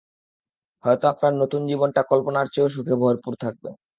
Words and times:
হয়তো 0.83 1.05
আপনার 1.09 1.33
নতুন 1.41 1.61
জীবনটা 1.69 2.01
কল্পনার 2.11 2.47
চেয়েও 2.47 2.73
সুখে 2.75 2.95
ভরপুর 3.01 3.33
থাকবে। 3.43 3.69